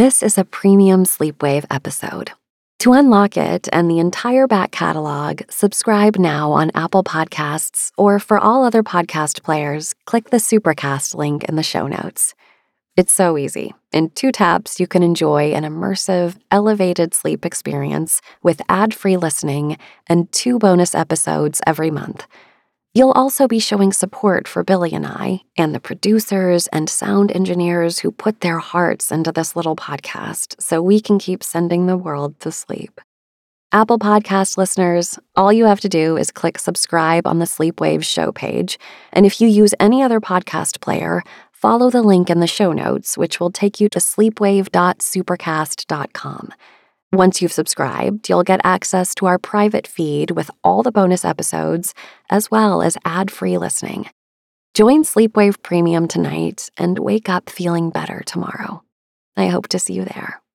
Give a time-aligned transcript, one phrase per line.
[0.00, 2.32] This is a premium Sleepwave episode.
[2.78, 8.38] To unlock it and the entire back catalog, subscribe now on Apple Podcasts, or for
[8.38, 12.34] all other podcast players, click the Supercast link in the show notes.
[12.96, 13.74] It's so easy.
[13.92, 19.76] In two taps, you can enjoy an immersive, elevated sleep experience with ad free listening
[20.06, 22.26] and two bonus episodes every month.
[22.92, 28.00] You'll also be showing support for Billy and I, and the producers and sound engineers
[28.00, 32.40] who put their hearts into this little podcast so we can keep sending the world
[32.40, 33.00] to sleep.
[33.70, 38.32] Apple Podcast listeners, all you have to do is click subscribe on the Sleepwave show
[38.32, 38.76] page.
[39.12, 43.16] And if you use any other podcast player, follow the link in the show notes,
[43.16, 46.54] which will take you to sleepwave.supercast.com.
[47.12, 51.92] Once you've subscribed, you'll get access to our private feed with all the bonus episodes,
[52.30, 54.08] as well as ad free listening.
[54.74, 58.84] Join Sleepwave Premium tonight and wake up feeling better tomorrow.
[59.36, 60.40] I hope to see you there.